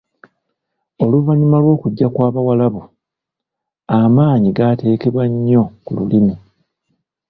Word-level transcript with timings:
Oluvannyuma 1.03 1.57
lw’okujja 1.63 2.07
kw’Abawarabu, 2.13 2.81
amaanyi 3.99 4.49
gaateekebwa 4.57 5.23
nnyo 5.31 5.63
ku 5.83 5.91
Lulimi. 5.97 6.35